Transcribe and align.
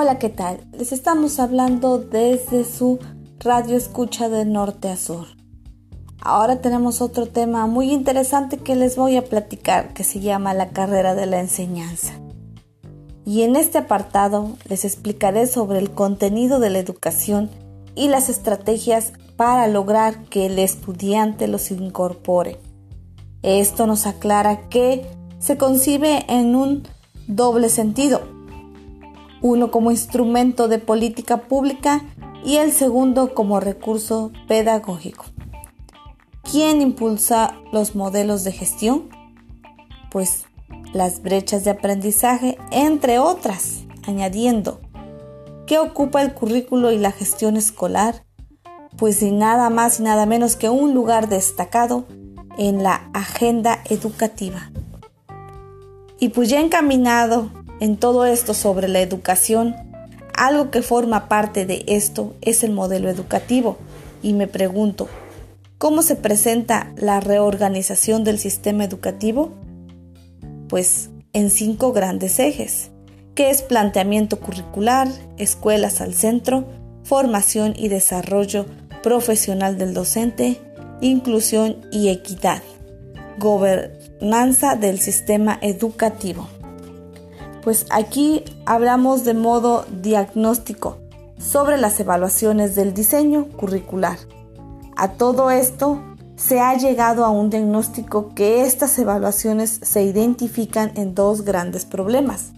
Hola, 0.00 0.20
¿qué 0.20 0.28
tal? 0.28 0.60
Les 0.70 0.92
estamos 0.92 1.40
hablando 1.40 1.98
desde 1.98 2.64
su 2.64 3.00
radio 3.40 3.76
escucha 3.76 4.28
de 4.28 4.44
norte 4.44 4.88
a 4.88 4.96
sur. 4.96 5.26
Ahora 6.20 6.60
tenemos 6.60 7.02
otro 7.02 7.26
tema 7.26 7.66
muy 7.66 7.90
interesante 7.90 8.58
que 8.58 8.76
les 8.76 8.94
voy 8.94 9.16
a 9.16 9.24
platicar 9.24 9.94
que 9.94 10.04
se 10.04 10.20
llama 10.20 10.54
la 10.54 10.68
carrera 10.68 11.16
de 11.16 11.26
la 11.26 11.40
enseñanza. 11.40 12.12
Y 13.26 13.42
en 13.42 13.56
este 13.56 13.78
apartado 13.78 14.50
les 14.68 14.84
explicaré 14.84 15.48
sobre 15.48 15.80
el 15.80 15.90
contenido 15.90 16.60
de 16.60 16.70
la 16.70 16.78
educación 16.78 17.50
y 17.96 18.06
las 18.06 18.28
estrategias 18.28 19.14
para 19.34 19.66
lograr 19.66 20.26
que 20.26 20.46
el 20.46 20.60
estudiante 20.60 21.48
los 21.48 21.72
incorpore. 21.72 22.60
Esto 23.42 23.88
nos 23.88 24.06
aclara 24.06 24.68
que 24.68 25.10
se 25.40 25.56
concibe 25.58 26.24
en 26.28 26.54
un 26.54 26.84
doble 27.26 27.68
sentido. 27.68 28.37
Uno 29.40 29.70
como 29.70 29.90
instrumento 29.90 30.68
de 30.68 30.78
política 30.78 31.42
pública 31.42 32.02
y 32.44 32.56
el 32.56 32.72
segundo 32.72 33.34
como 33.34 33.60
recurso 33.60 34.32
pedagógico. 34.46 35.24
¿Quién 36.50 36.80
impulsa 36.80 37.54
los 37.72 37.94
modelos 37.94 38.42
de 38.44 38.52
gestión? 38.52 39.10
Pues 40.10 40.46
las 40.92 41.22
brechas 41.22 41.64
de 41.64 41.70
aprendizaje, 41.70 42.56
entre 42.70 43.18
otras, 43.18 43.84
añadiendo, 44.06 44.80
¿qué 45.66 45.78
ocupa 45.78 46.22
el 46.22 46.32
currículo 46.32 46.90
y 46.90 46.98
la 46.98 47.12
gestión 47.12 47.56
escolar? 47.56 48.24
Pues 48.96 49.16
sin 49.16 49.38
nada 49.38 49.68
más 49.68 50.00
y 50.00 50.04
nada 50.04 50.24
menos 50.24 50.56
que 50.56 50.70
un 50.70 50.94
lugar 50.94 51.28
destacado 51.28 52.06
en 52.56 52.82
la 52.82 53.10
agenda 53.12 53.82
educativa. 53.88 54.70
Y 56.18 56.30
pues 56.30 56.48
ya 56.48 56.60
encaminado 56.60 57.50
en 57.80 57.96
todo 57.96 58.26
esto 58.26 58.54
sobre 58.54 58.88
la 58.88 59.00
educación, 59.00 59.74
algo 60.34 60.70
que 60.70 60.82
forma 60.82 61.28
parte 61.28 61.66
de 61.66 61.84
esto 61.86 62.34
es 62.40 62.62
el 62.62 62.72
modelo 62.72 63.08
educativo. 63.08 63.76
Y 64.22 64.32
me 64.32 64.46
pregunto, 64.46 65.08
¿cómo 65.78 66.02
se 66.02 66.16
presenta 66.16 66.92
la 66.96 67.20
reorganización 67.20 68.24
del 68.24 68.38
sistema 68.38 68.84
educativo? 68.84 69.52
Pues 70.68 71.10
en 71.32 71.50
cinco 71.50 71.92
grandes 71.92 72.38
ejes, 72.38 72.90
que 73.34 73.50
es 73.50 73.62
planteamiento 73.62 74.40
curricular, 74.40 75.08
escuelas 75.36 76.00
al 76.00 76.14
centro, 76.14 76.64
formación 77.04 77.74
y 77.76 77.88
desarrollo 77.88 78.66
profesional 79.02 79.78
del 79.78 79.94
docente, 79.94 80.60
inclusión 81.00 81.78
y 81.92 82.08
equidad, 82.08 82.62
gobernanza 83.38 84.74
del 84.74 84.98
sistema 84.98 85.58
educativo. 85.62 86.48
Pues 87.68 87.84
aquí 87.90 88.44
hablamos 88.64 89.24
de 89.24 89.34
modo 89.34 89.84
diagnóstico 90.00 90.96
sobre 91.38 91.76
las 91.76 92.00
evaluaciones 92.00 92.74
del 92.74 92.94
diseño 92.94 93.46
curricular. 93.58 94.16
A 94.96 95.12
todo 95.18 95.50
esto 95.50 96.02
se 96.34 96.60
ha 96.60 96.74
llegado 96.78 97.26
a 97.26 97.28
un 97.28 97.50
diagnóstico 97.50 98.34
que 98.34 98.62
estas 98.62 98.98
evaluaciones 98.98 99.80
se 99.82 100.02
identifican 100.02 100.92
en 100.94 101.14
dos 101.14 101.42
grandes 101.42 101.84
problemas. 101.84 102.52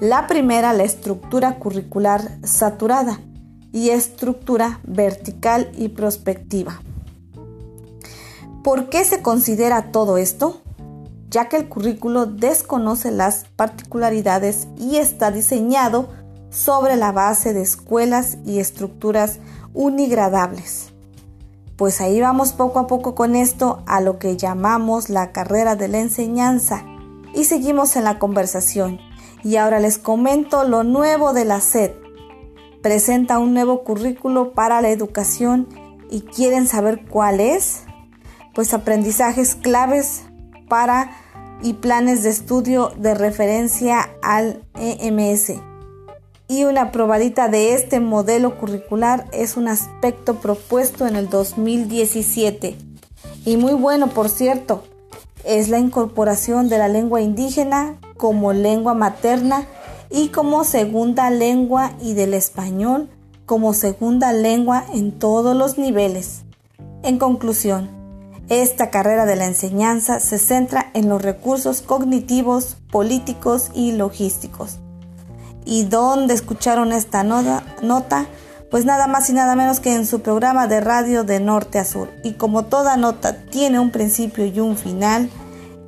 La 0.00 0.26
primera, 0.26 0.72
la 0.72 0.82
estructura 0.82 1.60
curricular 1.60 2.38
saturada 2.42 3.20
y 3.72 3.90
estructura 3.90 4.80
vertical 4.82 5.70
y 5.78 5.90
prospectiva. 5.90 6.82
¿Por 8.64 8.88
qué 8.88 9.04
se 9.04 9.22
considera 9.22 9.92
todo 9.92 10.18
esto? 10.18 10.60
Ya 11.30 11.48
que 11.48 11.56
el 11.56 11.68
currículo 11.68 12.26
desconoce 12.26 13.12
las 13.12 13.44
particularidades 13.54 14.66
y 14.76 14.96
está 14.96 15.30
diseñado 15.30 16.08
sobre 16.50 16.96
la 16.96 17.12
base 17.12 17.54
de 17.54 17.62
escuelas 17.62 18.38
y 18.44 18.58
estructuras 18.58 19.38
unigradables. 19.72 20.92
Pues 21.76 22.00
ahí 22.00 22.20
vamos 22.20 22.52
poco 22.52 22.80
a 22.80 22.88
poco 22.88 23.14
con 23.14 23.36
esto 23.36 23.84
a 23.86 24.00
lo 24.00 24.18
que 24.18 24.36
llamamos 24.36 25.08
la 25.08 25.30
carrera 25.30 25.76
de 25.76 25.86
la 25.86 26.00
enseñanza 26.00 26.84
y 27.32 27.44
seguimos 27.44 27.94
en 27.94 28.04
la 28.04 28.18
conversación. 28.18 28.98
Y 29.44 29.56
ahora 29.56 29.78
les 29.78 29.98
comento 29.98 30.64
lo 30.64 30.82
nuevo 30.82 31.32
de 31.32 31.44
la 31.44 31.60
SED. 31.60 31.92
Presenta 32.82 33.38
un 33.38 33.54
nuevo 33.54 33.84
currículo 33.84 34.52
para 34.52 34.82
la 34.82 34.90
educación 34.90 35.68
y 36.10 36.22
quieren 36.22 36.66
saber 36.66 37.06
cuál 37.06 37.38
es 37.38 37.84
pues 38.52 38.74
aprendizajes 38.74 39.54
claves 39.54 40.24
para 40.70 41.10
y 41.62 41.74
planes 41.74 42.22
de 42.22 42.30
estudio 42.30 42.92
de 42.96 43.14
referencia 43.14 44.08
al 44.22 44.62
EMS. 44.76 45.60
Y 46.48 46.64
una 46.64 46.90
probadita 46.90 47.48
de 47.48 47.74
este 47.74 48.00
modelo 48.00 48.56
curricular 48.58 49.26
es 49.32 49.58
un 49.58 49.68
aspecto 49.68 50.36
propuesto 50.36 51.06
en 51.06 51.16
el 51.16 51.28
2017. 51.28 52.78
Y 53.44 53.56
muy 53.58 53.74
bueno, 53.74 54.06
por 54.08 54.30
cierto, 54.30 54.82
es 55.44 55.68
la 55.68 55.78
incorporación 55.78 56.70
de 56.70 56.78
la 56.78 56.88
lengua 56.88 57.20
indígena 57.20 57.96
como 58.16 58.54
lengua 58.54 58.94
materna 58.94 59.66
y 60.10 60.28
como 60.28 60.64
segunda 60.64 61.30
lengua 61.30 61.92
y 62.00 62.14
del 62.14 62.32
español 62.32 63.10
como 63.46 63.74
segunda 63.74 64.32
lengua 64.32 64.84
en 64.94 65.18
todos 65.18 65.56
los 65.56 65.76
niveles. 65.76 66.42
En 67.02 67.18
conclusión, 67.18 67.99
esta 68.50 68.90
carrera 68.90 69.26
de 69.26 69.36
la 69.36 69.46
enseñanza 69.46 70.18
se 70.18 70.36
centra 70.36 70.90
en 70.92 71.08
los 71.08 71.22
recursos 71.22 71.82
cognitivos, 71.82 72.76
políticos 72.90 73.70
y 73.74 73.92
logísticos. 73.92 74.80
¿Y 75.64 75.84
dónde 75.84 76.34
escucharon 76.34 76.92
esta 76.92 77.22
nota? 77.22 78.26
Pues 78.68 78.84
nada 78.84 79.06
más 79.06 79.30
y 79.30 79.34
nada 79.34 79.54
menos 79.54 79.78
que 79.78 79.94
en 79.94 80.04
su 80.04 80.20
programa 80.20 80.66
de 80.66 80.80
radio 80.80 81.22
de 81.22 81.38
norte 81.38 81.78
a 81.78 81.84
sur. 81.84 82.10
Y 82.24 82.32
como 82.32 82.64
toda 82.64 82.96
nota 82.96 83.44
tiene 83.44 83.78
un 83.78 83.92
principio 83.92 84.44
y 84.44 84.58
un 84.58 84.76
final, 84.76 85.30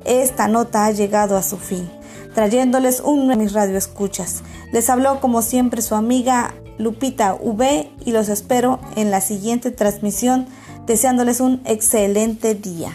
esta 0.05 0.47
nota 0.47 0.85
ha 0.85 0.91
llegado 0.91 1.35
a 1.35 1.43
su 1.43 1.57
fin, 1.57 1.89
trayéndoles 2.33 3.01
un 3.01 3.27
nuevo 3.27 3.45
radio 3.53 3.77
escuchas. 3.77 4.41
Les 4.71 4.89
habló 4.89 5.19
como 5.19 5.41
siempre 5.41 5.81
su 5.81 5.95
amiga 5.95 6.53
Lupita 6.77 7.33
V 7.33 7.91
y 8.05 8.11
los 8.13 8.29
espero 8.29 8.79
en 8.95 9.11
la 9.11 9.19
siguiente 9.19 9.69
transmisión 9.71 10.47
deseándoles 10.85 11.39
un 11.39 11.61
excelente 11.65 12.55
día. 12.55 12.91